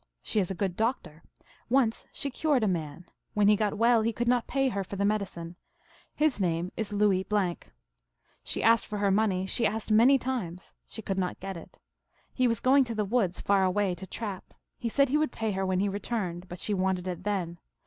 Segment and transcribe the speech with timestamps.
[0.23, 1.21] "She is a good doctor.
[1.69, 3.05] Once she cured a man.
[3.35, 5.53] When he got well he could not pay her for the med icine.
[6.15, 7.27] His name is Louis.
[8.43, 11.77] She asked for her money; she asked many times; she could not get it.
[12.33, 15.51] He was going to the woods, far away, to trap; he said he would pay
[15.51, 17.59] her when he returned, but she wanted it then.